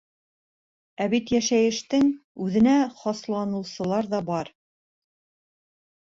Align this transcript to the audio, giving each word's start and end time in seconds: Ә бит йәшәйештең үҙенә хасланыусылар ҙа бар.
Ә 1.03 1.05
бит 1.09 1.33
йәшәйештең 1.33 2.07
үҙенә 2.45 2.73
хасланыусылар 3.01 4.09
ҙа 4.15 4.23
бар. 4.31 4.49